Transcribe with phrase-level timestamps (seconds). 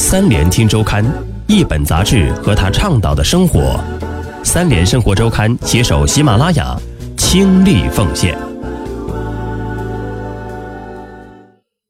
[0.00, 1.04] 三联听周刊，
[1.48, 3.82] 一本杂志和他倡导的生活。
[4.44, 6.80] 三联生活周刊携手喜马拉雅，
[7.16, 8.38] 倾力奉献。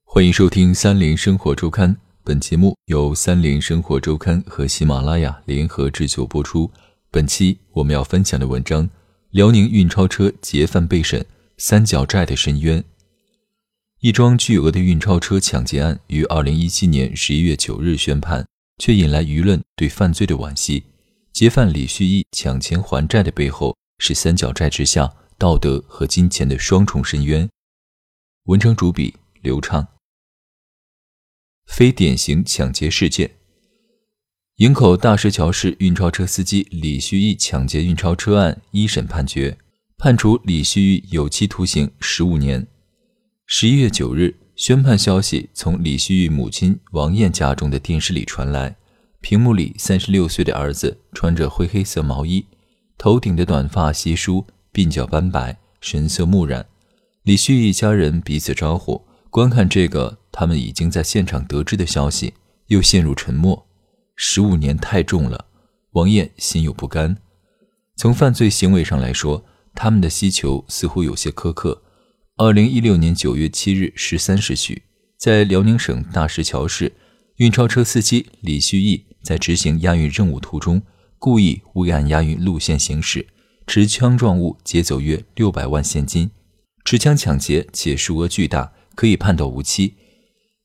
[0.06, 1.94] 欢迎收听三联生活周刊，
[2.24, 6.70] 本节目由三联生活周刊和喜马拉雅联合制作播出。
[7.10, 8.88] 本期我们要分享的文章：
[9.32, 11.24] 辽宁运钞车劫犯被审，
[11.58, 12.82] 三角债的深渊。
[14.00, 18.46] 一桩巨额的运钞车抢劫案于二零一七年十一月九日宣判，
[18.78, 20.84] 却引来舆论对犯罪的惋惜。
[21.32, 27.48] 劫犯李旭义抢钱还债的背后，是三角债之下道德和金钱的双重深渊。
[28.44, 29.88] 文章主笔刘畅。
[31.66, 33.32] 非典型抢劫事件：
[34.58, 39.58] 营口大石桥市运钞车司机李旭义抢劫运钞车案一审判决，
[39.96, 42.64] 判处李旭义有期徒刑十五年。
[43.50, 48.76] 十一月九日，宣判消息从李旭玉母亲王艳家中的电视里传来。
[49.22, 52.44] 屏幕里，三十六岁的儿子穿着灰黑色毛衣，
[52.98, 56.66] 头顶的短发稀疏，鬓角斑白，神色木然。
[57.22, 62.34] 李旭一家人彼此招呼，观看这个他们已经在现场得知的消息，
[62.66, 63.66] 又陷入沉默。
[64.14, 65.46] 十五年太重了，
[65.92, 67.16] 王艳心有不甘。
[67.96, 69.42] 从犯罪行为上来说，
[69.74, 71.82] 他们的需求似乎有些苛刻。
[72.40, 74.82] 二零一六年九月七日十三时许，
[75.16, 76.92] 在辽宁省大石桥市，
[77.38, 80.80] 运钞车司机李旭义在执行押运任务途中，
[81.18, 83.26] 故意未按押运路线行驶，
[83.66, 86.30] 持枪状物劫走约六百万现金，
[86.84, 89.96] 持枪抢劫且数额巨大，可以判到无期。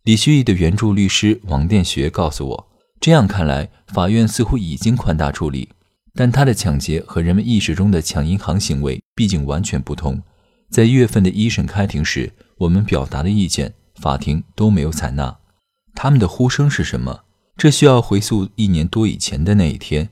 [0.03, 2.67] 李旭义的援助律师王殿学告诉我，
[3.01, 5.69] 这样看来，法院似乎已经宽大处理，
[6.13, 10.21] 但他的抢劫和人们意识中的抢银行行为毕竟完全不同。
[10.73, 15.37] 在一月份的一审开庭时，我们表达的意见，法庭都没有采纳。
[15.93, 17.25] 他们的呼声是什么？
[17.55, 20.09] 这需要回溯一年多以前的那一天，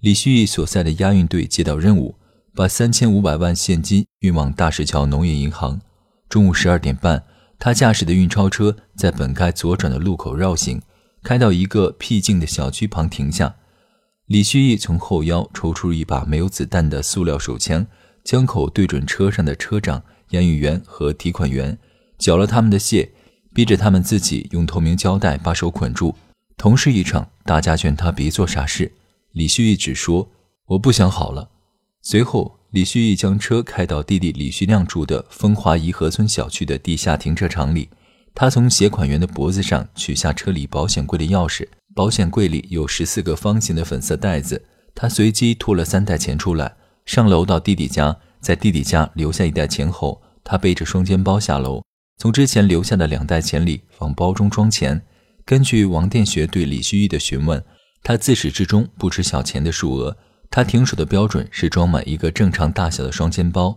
[0.00, 2.16] 李旭义所在的押运队接到任务，
[2.54, 5.80] 把三千五百万现金运往大石桥农业银行。
[6.28, 7.24] 中午十二点半，
[7.58, 10.82] 他驾驶的运钞车在本该左转的路口绕行，
[11.22, 13.56] 开到一个僻静的小区旁停下。
[14.26, 17.86] 李旭义从后腰抽出一把没有子弹的塑料手枪。
[18.24, 21.78] 枪口对准车上的车长、押运员和提款员，
[22.18, 23.08] 缴了他们的械，
[23.52, 26.14] 逼着他们自己用透明胶带把手捆住。
[26.56, 28.92] 同事一场，大家劝他别做傻事。
[29.32, 30.30] 李旭义只说
[30.68, 31.50] ：“我不想好了。”
[32.02, 37.88] 随后，李旭义将车开到弟弟李旭亮住的风华颐和村小区的地下停车场里。
[38.34, 44.64] 他从携款员的脖子上取下车里保险柜的钥匙，保险柜里有十四个方形的粉色袋子。
[44.94, 46.76] 他随机拖了三袋钱出来。
[47.04, 51.82] 上楼到弟弟家，在弟弟家留下一袋钱后，他背着双肩包下楼，
[52.18, 55.02] 从之前留下的两袋钱里往包中装钱。
[55.44, 57.62] 根据王殿学对李旭义的询问，
[58.02, 60.16] 他自始至终不知小钱的数额，
[60.50, 63.76] 他停手的标准是装满一个正常大小的双肩包。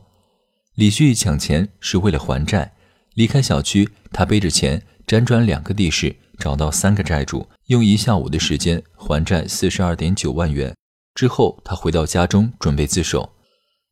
[0.75, 2.73] 李旭义抢钱是为了还债，
[3.15, 10.75] 离开小区，他背着钱辗转两个地市，找到三个债主，用一下午的时间还债四十二点九万元。
[11.15, 13.31] 之后，他回到家中准备自首。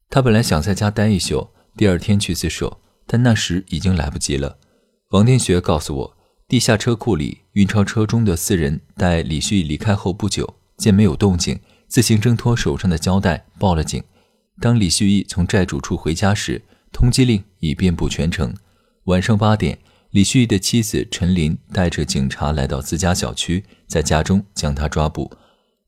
[0.09, 1.47] 他本来想在家待一宿，
[1.77, 4.57] 第二天去自首，但那时已经来不及了。
[5.11, 6.17] 王天学告诉我，
[6.49, 14.03] 地下车库里运钞车中的四人待李旭离开后不久，见没有动静，自行挣脱手上的胶带，报了警。
[14.59, 18.53] 当李旭义从债主处回家时，通缉令已遍布全城。
[19.05, 19.79] 晚上八点，
[20.11, 25.31] 李旭义的妻子陈林带着警察来到自家小区，在家中将他抓捕。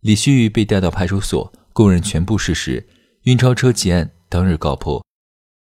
[0.06, 2.88] 李旭被带到派出所，供认全部事实。
[3.24, 5.04] 运钞车劫案当日告破，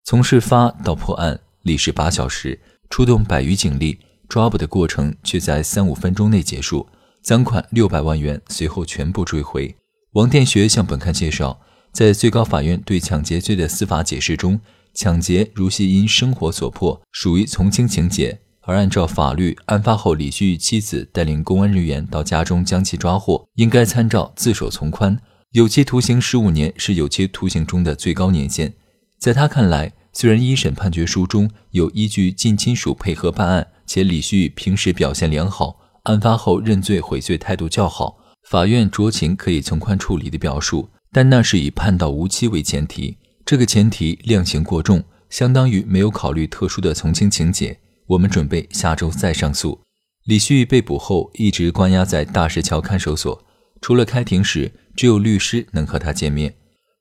[0.03, 2.59] 从事发到破案历时八小时，
[2.91, 6.84] 出动百余警力，抓捕的过程却在三五分钟内结束。
[7.22, 9.72] 赃款六百万元随后全部追回。
[10.15, 11.61] 王殿学向本刊介绍，
[11.93, 14.61] 在最高法院对抢劫罪的司法解释中，
[14.95, 18.41] 抢劫如系因生活所迫，属于从轻情节。
[18.66, 25.18] 而按照法律，案发后李旭妻子带领公安人员到家中将其抓获，应该参照自首从宽。
[25.53, 28.72] 有期徒刑十五年是有期徒刑中的最高年限。
[29.18, 38.16] 在他看来，虽然一审判决书中有依据近亲属配合办案，且李旭平时表现良好，案发后认罪悔罪态度较好，
[38.48, 47.78] 法院酌情可以从宽处理的表述，但那是以判到无期为前提，这个前提量刑过重，相当于没有考虑特殊的从轻情节。
[48.06, 49.80] 我们准备下周再上诉。
[50.24, 53.45] 李旭被捕后一直关押在大石桥看守所，
[53.80, 56.54] 除了开庭时，只有律师能和他见面。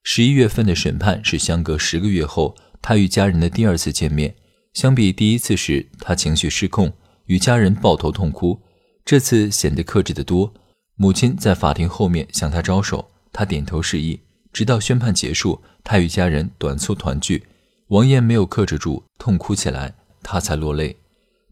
[0.03, 4.35] 十一月份的审判是相隔十个月后他与家人的第二次见面。
[4.73, 6.91] 相比第一次时，他情绪失控，
[7.27, 8.59] 与家人抱头痛哭。
[9.05, 10.53] 这次显得克制得多。
[10.95, 14.19] 母亲在法庭后面向他招手，他点头示意。
[14.51, 17.43] 直到宣判结束，他与家人短促团聚。
[17.87, 20.97] 王艳没有克制住，痛哭起来，他才落泪。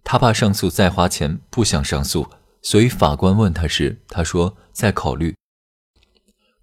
[0.03, 2.27] 他怕上诉再花钱，不想上诉，
[2.63, 5.35] 所以法官问他时，他说再考虑。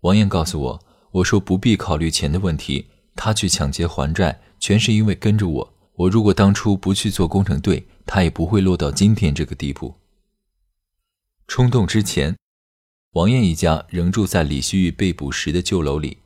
[0.00, 5.74] 王艳告诉我，我说不必考虑钱的问题，他去抢劫还债，全是因为跟着我。
[5.94, 9.96] 我如果当初不去做工程队，他也不会落到今天这个地步。
[11.46, 12.36] 冲动之前，
[13.12, 16.18] 王艳一家仍住在李旭玉被捕时的旧楼里，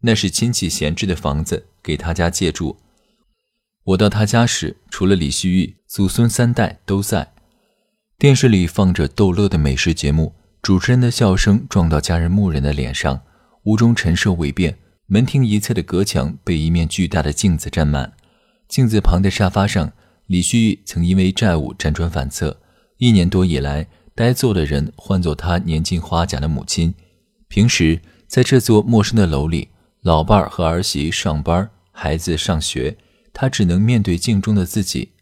[0.00, 2.76] 那是亲戚闲置的房子，给他家借住。
[3.90, 7.32] 我到他家时，除了李旭玉，祖孙三代都在。
[8.18, 13.22] 电视里放着逗乐的美食节目，主持人的笑声撞到家人牧人的脸上，
[13.64, 14.78] 屋中陈设未变。
[15.06, 18.12] 门厅一侧的隔墙被一面巨大的镜子占满，
[18.68, 19.92] 镜子旁的沙发上，
[20.26, 22.60] 李旭玉曾因为债务辗转反侧。
[22.98, 26.94] 一年多以来，呆坐的人唤作他年近花甲的母亲。
[27.48, 29.70] 平时在这座陌生的楼里，
[30.02, 32.96] 老伴儿和儿媳上班，孩子上学。
[33.32, 35.12] 他只能面对镜中的自己。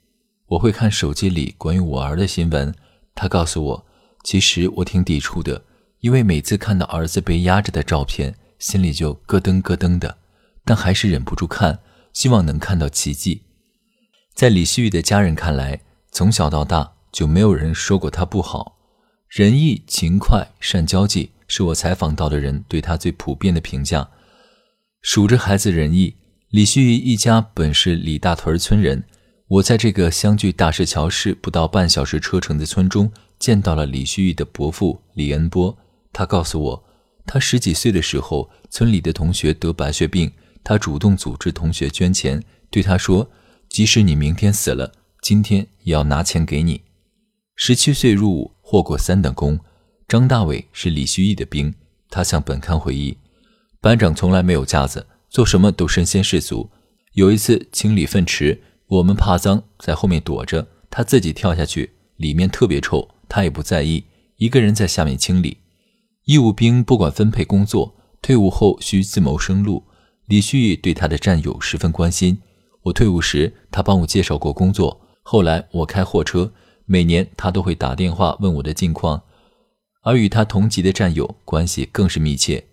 [0.47, 2.75] 我会看手机里关于我儿的新闻。
[3.15, 3.87] 他告诉我，
[4.25, 5.65] 其实我挺抵触的，
[6.01, 10.19] 因为每次看到儿子被压着的照片，心里就咯噔咯噔的，
[10.65, 11.81] 但还是忍不住看，
[12.13, 13.43] 希望能看到奇迹。
[14.35, 15.83] 在李希玉的家人看来，
[16.13, 18.79] 从小到大就没有人说过他不好，
[19.29, 24.09] 仁义、勤快、善交际，是我采访到的人对他最普遍的评价。
[25.03, 26.15] 数着孩子仁义。
[26.51, 29.05] 李旭玉一家本是李大屯村人，
[29.49, 35.77] 我在这个相距大石桥市不到半小时车程的村中见到了李旭玉的伯父李恩波。
[36.11, 36.85] 他告诉我，
[37.27, 40.33] 他十几岁的时候，村里的同学得白血病，
[40.65, 43.31] 他主动组织同学捐钱，对他说
[43.69, 46.81] ：“即使你明天死了，今天也要拿钱给你。”
[47.57, 49.61] 十七岁入伍，获过三等功。
[50.09, 51.75] 张大伟是李旭玉的兵，
[52.09, 53.19] 他向本刊回忆，
[53.83, 55.07] 班长从来没有架子。
[55.29, 56.71] 做什么都身先士卒。
[57.13, 64.05] 有一次清理粪池，我们怕脏，在后面躲着，他自己跳下去，里面特别臭，他也不在意，
[64.37, 65.59] 一个人在下面清理。
[66.25, 69.85] 义务兵不管分配工作，退伍后需自谋生路。
[70.27, 72.39] 李旭对他的战友十分关心。
[72.83, 75.01] 我退伍时，他帮我介绍过工作。
[75.23, 76.53] 后来我开货车，
[76.87, 79.23] 每年他都会打电话问我的近况，
[80.03, 82.65] 而与他同级的战友关系更是密切。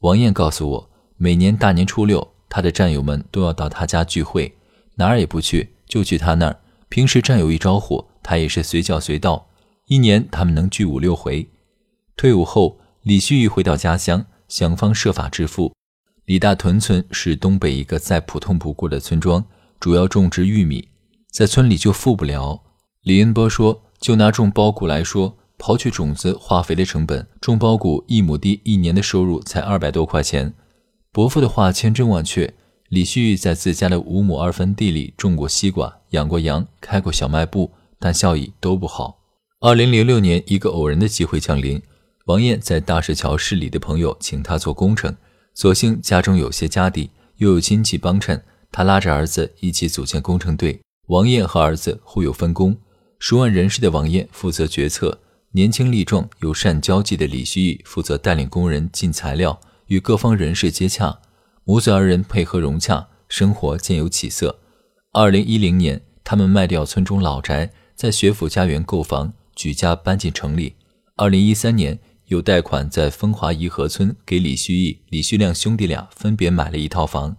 [0.00, 0.89] 王艳告诉我。
[1.22, 4.56] 每年大年初六，他的战友们都要到他家聚会，
[4.94, 6.58] 哪儿也不去，就去他那儿。
[6.88, 9.48] 平时战友一招呼，他也是随叫随到。
[9.88, 11.46] 一年他们能聚五六回。
[12.16, 15.74] 退伍后，李旭玉回到家乡，想方设法致富。
[16.24, 19.44] 李大屯村是东北一个再普通不过的村庄，
[19.78, 20.88] 主要种植玉米，
[21.30, 22.62] 在村里就富不了。
[23.02, 30.54] 李恩波说：“就拿种苞谷来说，刨去种子、化肥的成本，种苞谷一亩地一年的收入才二百多块钱。”
[31.12, 32.54] 伯父的话千真万确。
[32.88, 39.18] 李旭在自家的五亩二分地里种过西瓜，养过羊，开过小卖部，但效益都不好。
[39.60, 41.80] 二零零六年，一个偶然的机会降临，
[42.26, 45.16] 王艳在大石桥市里的朋友请他做工程，
[45.54, 48.42] 所幸家中有些家底，又有亲戚帮衬，
[48.72, 50.80] 他拉着儿子一起组建工程队。
[51.08, 52.76] 王艳和儿子互有分工，
[53.18, 55.20] 熟谙人事的王艳负责决策，
[55.52, 59.60] 年轻力壮、有善交际的李旭负责带领工人进材料。
[59.90, 61.20] 与各方人士接洽，
[61.64, 64.60] 母子二人配合融洽，生活渐有起色。
[65.12, 70.76] 二零一零年，他们卖掉村中老宅，在学府家园购房，举家搬进城里。
[71.16, 77.36] 二零一三年，有贷款在风华颐和村给李旭义、李旭亮兄弟俩分别买了一套房。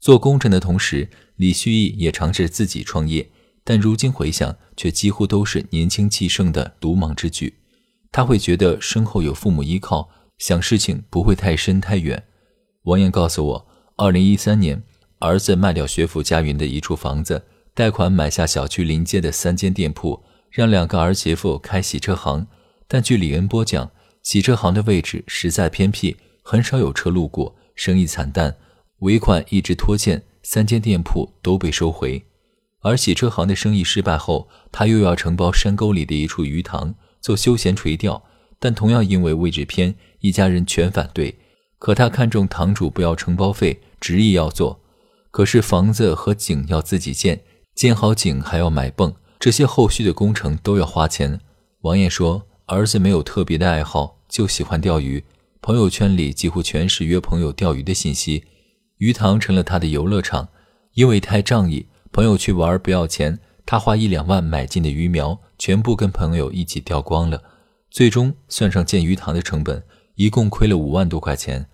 [0.00, 3.30] 做工程的同时，李旭义也尝试自己创业，
[3.62, 7.54] 但如今回想，却几乎都是年轻气盛的鲁莽之举。
[8.10, 10.10] 他会觉得身后有父母依靠。
[10.38, 12.24] 想事情不会太深太远。
[12.84, 13.66] 王艳告诉我，
[13.96, 14.82] 二零一三年，
[15.18, 22.46] 儿子卖掉学府家园的一处房子，贷款买下小区临街的三间店铺，让两个儿媳妇开洗车行。
[22.86, 23.90] 但据李恩波讲，
[24.22, 28.56] 洗车行的位置实在偏僻，很少有车路过，生意惨淡，
[29.00, 32.24] 尾款一直拖欠，三间店铺都被收回。
[32.80, 38.22] 而洗车行的生意失败后，他又要承包山沟里的一处鱼塘做休闲垂钓，
[38.58, 39.94] 但同样因为位置偏。
[40.20, 41.38] 一家人全反对，
[41.78, 44.80] 可他看中堂主不要承包费，执意要做。
[45.30, 47.40] 可是房子和井要自己建，
[47.76, 51.40] 建好井还要买泵，这些后续的工程都要花钱。
[51.82, 55.22] 王爷说，儿子没有特别的爱好，就喜欢钓鱼，
[55.60, 58.44] 朋友圈里几乎全是约朋友钓鱼的信息。
[58.96, 60.48] 鱼塘成了他的游乐场，
[60.94, 67.40] 因为太仗义，朋友去玩不要钱，他花一两万买进的鱼苗，全部跟朋友一起钓光了。
[67.90, 69.82] 最终算上建鱼塘的成本，
[70.16, 71.66] 一共亏了五万多块钱。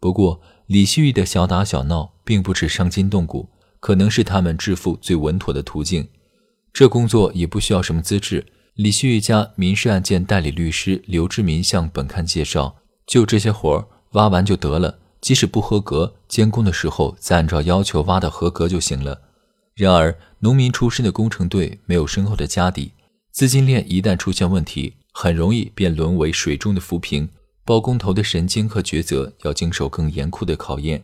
[0.00, 3.48] 不过，李旭的小打小闹并不是伤筋动骨，
[3.80, 6.08] 可能是他们致富最稳妥的途径。
[6.72, 8.46] 这工作也不需要什么资质。
[8.74, 19.22] 李旭家民事案件代理律师刘志民向本刊介绍，就这些活儿挖完就得了，即使不合格，监工的时候再按照要求挖的合格就行了。
[19.74, 22.92] 然而，农民出身的工程队没有深厚的家底，
[23.32, 27.28] 资金链一旦出现问题，很容易便沦为水中的浮萍。
[27.64, 31.02] 包工头的神经和抉择要经受更严酷的考验。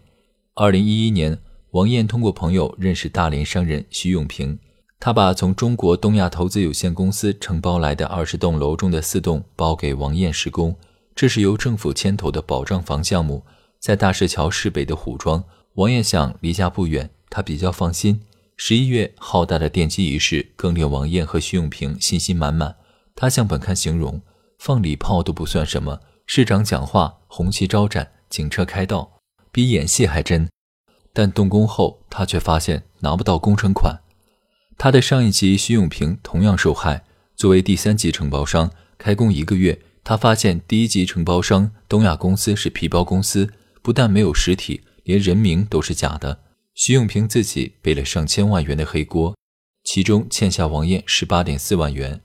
[0.55, 1.37] 二零一一年，
[1.73, 4.57] 王艳通过朋友认识大连商人徐永平，
[5.01, 10.77] 他把从中国东亚投资有限公司承包来的二十栋楼中的四栋包给王艳施工，
[11.17, 13.43] 这是由政府牵头的保障房项目，
[13.81, 15.43] 在大石桥市北的虎庄。
[15.75, 18.21] 王艳想离家不远，他比较放心。
[18.57, 22.77] 十一月浩大的奠基仪式更令王艳和徐永平信心满满。
[23.15, 24.21] 他向本刊形容，
[24.59, 26.01] 放礼炮都不算什么。
[26.27, 29.21] 市长讲话，红旗招展，警车开道，
[29.53, 30.49] 比演戏还真。
[31.13, 34.01] 但动工后，他却发现拿不到工程款。
[34.77, 37.05] 他的上一级徐永平同样受害。
[37.37, 43.53] 作为第三级承包商，开工一个月，他发现第一级承包商东亚公司是皮包公司，
[43.83, 46.41] 不但没有实体，连人名都是假的。
[46.75, 49.37] 徐永平自己背了上千万元的黑锅，
[49.85, 52.21] 其中欠下王艳十八点四万元。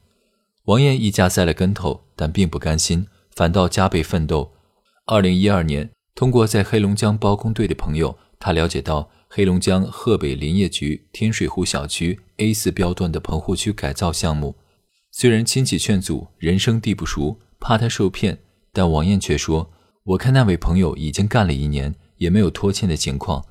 [0.70, 3.08] 王艳一家栽了跟头，但并不甘心。
[3.32, 4.52] 反倒加倍奋斗。
[5.08, 14.58] 二零一二年，通过在黑龙江包工队的朋友，他了解到黑龙江鹤北林业局天水湖小区 A 四标段的棚户区改造项目。
[15.12, 18.38] 虽然亲戚劝阻，人生地不熟，怕他受骗，
[18.72, 19.72] 但王艳却说
[20.06, 23.44] ：“我看那位朋友已经干了一年，也没有拖欠的情况。”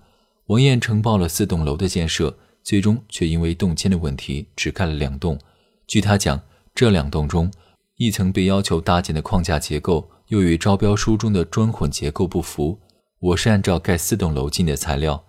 [0.47, 5.37] 王艳承包了四栋楼的建设，最终却因为动迁的问题，只盖了两栋。
[5.89, 6.41] 据他讲，
[6.79, 7.51] 这两栋中。
[7.97, 12.79] 一层被要求搭建的框架结构又与招标书中的砖混结构不符。
[13.19, 15.25] 我是按照盖四栋楼进的材料，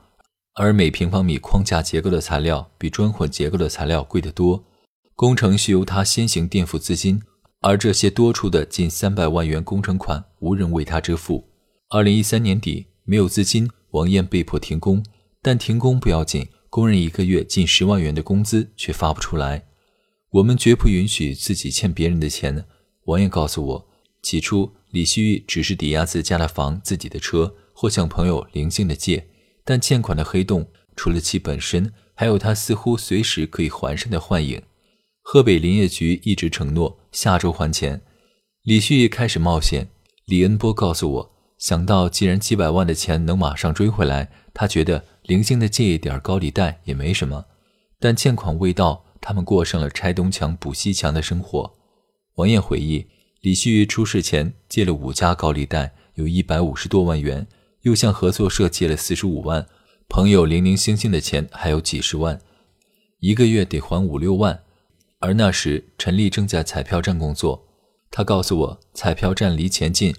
[0.53, 4.63] 而每平方米框架结构的材料比砖混结构的材料贵得多。
[5.15, 7.19] 工程需由他先行垫付资金，
[7.61, 11.49] 而这些多出的近三百万元工程款无人为他支付。
[11.89, 15.03] 二零一三年底没有资金，王艳被迫停工。
[15.41, 19.65] 但停工不要紧，工人一个月近十万元的工资却发不出来。
[20.31, 22.65] 我们绝不允许自己欠别人的钱。
[23.05, 23.87] 王爷告诉我，
[24.21, 29.27] 起初李旭玉只是抵押自家的房、自己的车，或向朋友零星的借。
[29.65, 34.61] 但欠款的黑洞，除了其本身，还有他似乎随时可以还上的幻影。
[35.23, 38.01] 河北林业局一直承诺下周还钱。
[38.63, 39.87] 李旭玉开始冒险。
[40.25, 47.45] 李恩波告诉我，想到既然几百万的钱能马上追回来，他觉得零星的借一点高利贷也没什么。
[47.99, 49.05] 但欠款未到。
[49.21, 51.73] 他们过上了拆东墙补西墙的生活。
[52.35, 53.05] 王艳回忆，
[53.41, 57.45] 李旭出事前借了五家高利贷，有一百五十多万元，
[57.81, 59.67] 又向合作社借了四十五万，
[60.07, 62.39] 朋友零零星星的钱还有几十万，
[63.19, 64.63] 一个月得还五六万。
[65.19, 67.67] 而那时陈丽正在彩票站工作，
[68.09, 70.15] 他告诉我彩票站离钱近，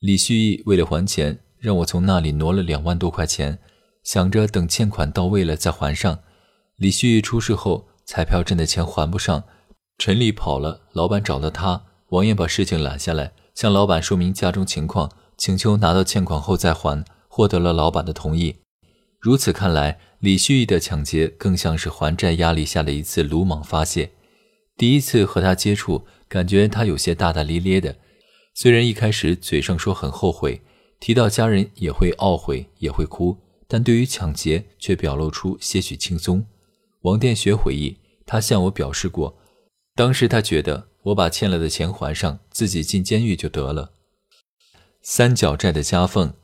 [0.00, 3.58] 李旭义为了还钱，让我从那里挪了两万多块钱，
[4.02, 6.20] 想着等欠款到位了再还上。
[6.76, 7.88] 李旭义出事后。
[8.08, 9.44] 彩票挣的钱还不上，
[9.98, 18.56] 陈丽跑了，老板找了他，王艳把事情揽下来，向老板说明家中情况，请求拿到欠款后再还，获得了老板的同意。
[19.20, 24.10] 如此看来，李旭义的抢劫更像是还债压力下的一次鲁莽发泄。
[24.78, 27.94] 第一次和他接触，感觉他有些大大咧咧的，
[28.54, 30.62] 虽然一开始嘴上说很后悔，
[30.98, 33.36] 提到家人也会懊悔，也会哭，
[33.68, 36.46] 但对于抢劫却表露出些许轻松。
[37.02, 39.38] 王殿学回忆，他向我表示过，
[39.94, 43.92] 当时他觉得我把欠了的钱还上，自己进监狱就得了。
[45.00, 46.34] 三角债的夹缝，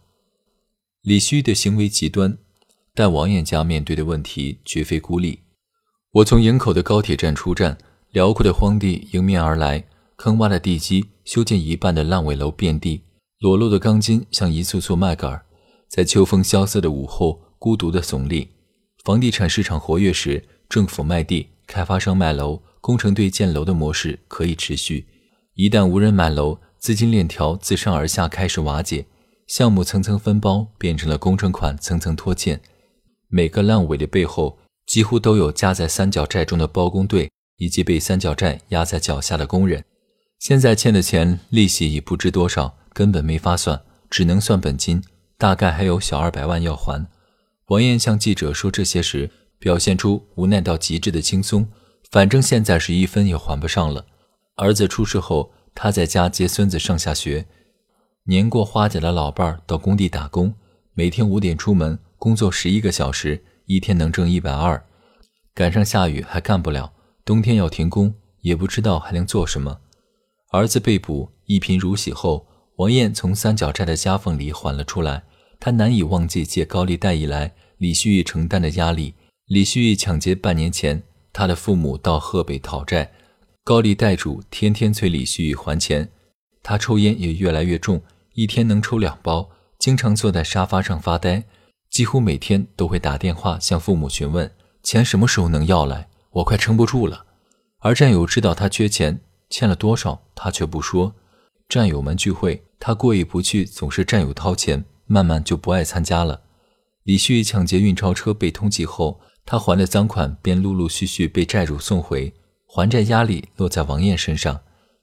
[1.03, 2.39] 李旭的行为极端，
[2.95, 5.41] 但王艳家面对的问题绝非孤立。
[6.13, 7.77] 我从营口的高铁站出站，
[8.13, 9.85] 辽阔的荒地迎面而来，
[10.17, 13.03] 坑洼的地基，修建一半的烂尾楼遍地，
[13.41, 15.43] 裸露的钢筋像一簇簇麦秆
[15.89, 18.54] 在秋风萧瑟的午后孤独地耸立。
[19.05, 25.07] 房地产市场活跃时，政府卖地，开发商卖楼，工程队建楼的模式可以持续。
[25.57, 29.05] 一旦无人买楼，资金链条自上而下开始瓦解，
[29.47, 32.59] 项目层层分包，变成了工程款层层拖欠。
[33.29, 39.85] 每个烂尾的背后，几乎都有夹在三角债中的包工队，以及被三角债压在脚下的工人。
[40.39, 45.05] 现在欠的钱利息已不知多少，根本没法算，只能算本金，
[45.37, 47.07] 大概还有小二百万要还。
[47.67, 51.67] 王艳向记者说这些时，表现出无奈到极致的轻松。
[52.11, 54.05] 反正现在是一分也还不上了。
[54.57, 57.47] 儿子出事后，他在家接孙子上下学。
[58.27, 60.55] 年过花甲的老伴儿到工地打工，
[60.93, 64.81] 每天五点出门，工作十一个小时，一天能挣一百二。
[65.55, 66.93] 赶上下雨还干不了，
[67.25, 69.81] 冬天要停工，也不知道还能做什么。
[70.53, 75.25] 儿子被捕，一贫如洗后，王艳从三角债的夹缝里缓了出来。
[75.65, 79.15] 他难以忘记借高利贷以来李旭玉承担的压力。
[79.47, 81.03] 李旭玉抢劫半年前，
[81.33, 83.11] 他的父母到河北讨债，
[83.65, 86.11] 高利贷主天天催李旭玉还钱。
[86.63, 88.03] 他抽烟也越来越重。
[88.35, 91.43] 一天能抽两包，经常坐在沙发上发呆，
[91.89, 94.53] 几乎每天都会打电话向父母询问
[94.83, 97.25] 钱什么时候能要来，我快撑不住了。
[97.79, 99.19] 而战友知道他缺钱，
[99.49, 101.15] 欠了多少，他却不说。
[101.71, 106.43] 战友们聚会，他过意不去，总是战友掏钱，慢慢就不爱参加了。
[107.05, 112.33] 李旭抢劫运钞车被通缉后，他还的赃款便陆陆续续被债主送回，
[112.67, 114.61] 还债压力落在王艳身上。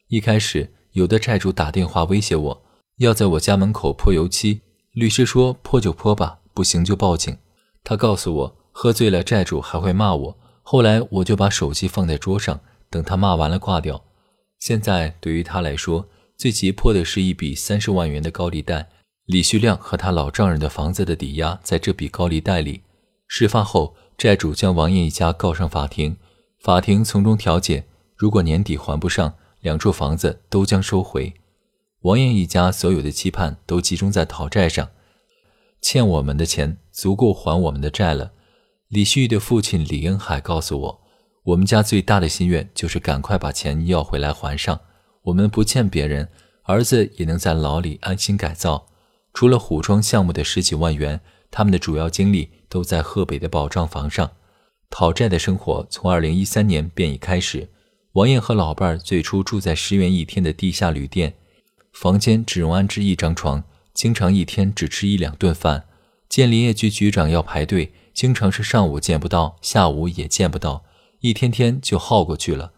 [0.07, 2.63] 一开始，有的债主打电话威胁我。
[2.97, 4.61] 要在我家门口泼油漆，
[4.93, 7.37] 律师说泼就泼吧，不行就报警。
[7.83, 10.37] 他告诉我，喝醉了债主还会骂我。
[10.63, 14.03] 后来我就把手机放在桌上，等他骂完了挂掉。
[14.59, 18.89] 现在对于他来说，最急迫的是一笔三十万元的高利贷。
[19.31, 22.81] 李旭亮和他老丈人的房子的抵押在这笔高利贷里。
[23.29, 26.17] 事发后，债主将王艳一家告上法庭，
[26.59, 27.85] 法庭从中调解，
[28.17, 31.33] 如果年底还不上，两处房子都将收回。
[32.01, 34.89] 王艳一家所有的期盼都集中在讨债上，
[35.81, 38.33] 欠我们的钱足够还我们的债了。
[38.89, 41.01] 李旭的父亲李恩海告诉我，
[41.43, 44.81] 我们家最大的心愿就是赶快把钱要回来还上。
[45.21, 46.27] 我们不欠别人，
[46.63, 48.87] 儿子也能在牢里安心改造。
[49.33, 54.31] 除了虎庄项目的十几万元，他们的主要精力都在河北的保障房上。
[54.89, 57.69] 讨债的生活从二零一三年便已开始。
[58.13, 61.35] 王艳和老伴儿最初住在十元一天的地下旅店。
[61.93, 65.85] 房间只容安置一张床，经常一天只吃一两顿饭。
[66.27, 70.83] 见林业局局长要排队，经常是上午见不到，下午也见不到，
[71.21, 72.73] 一天天就耗过去了。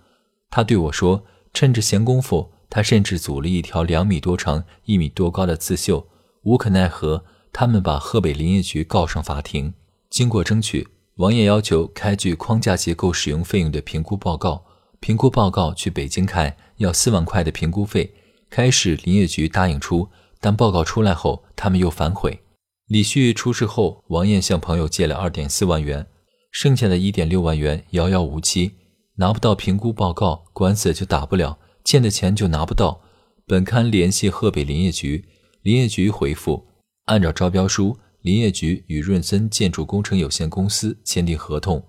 [0.52, 6.08] 他对我说：“趁着闲工夫，他甚至组了一条两米多长、一米多高的刺绣。”
[6.43, 9.73] 无可奈何，他们把河北林业局告上法庭。
[10.10, 14.65] 经过争取，王爷要求开具框架结构使用费用的评估报告。
[14.99, 18.13] 评估报告去北京开，要四万块的评估费。
[18.49, 22.39] 开始，林业局答应出，但报告出来后，他们又反悔。
[22.88, 26.08] 李旭出事后，王艳向朋友借了二点四万元，
[26.51, 28.73] 剩下的一点六万元遥遥无期，
[29.15, 33.01] 拿不到评估报告，官司就打不了，欠的钱就拿不到。
[33.45, 35.25] 本刊联系河北林业局，
[35.63, 36.67] 林业局回复：
[37.06, 41.82] 按照招标书，林业局与润森建筑工程有限公司签订合同，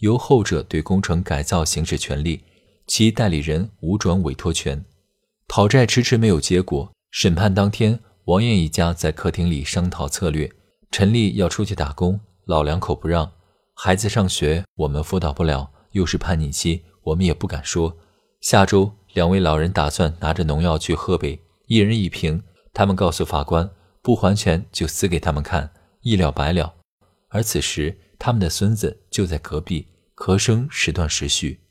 [0.00, 2.44] 由后者对工程改造行使权利，
[2.86, 4.84] 其代理人无转委托权。
[5.48, 6.92] 讨债迟迟没有结果。
[7.10, 10.50] 审判当天，王艳一家在客厅里商讨策略。
[10.90, 13.32] 陈丽要出去打工，老两口不让。
[13.74, 17.96] 孩子上学，我们辅导不了，又是叛逆期，我们也不敢说。
[18.42, 22.42] 下周，两位老人打算拿着农药去河北，一人一瓶。
[22.72, 26.74] 他们告诉法官，不还钱就死给他们看，一了百了。
[27.28, 31.61] 而此时，他们的孙子就在隔壁，咳声时断时续。